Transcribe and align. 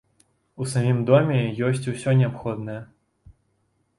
У 0.63 0.65
самім 0.71 1.01
доме 1.09 1.35
ёсць 1.67 1.89
усё 1.93 2.15
неабходнае. 2.21 2.81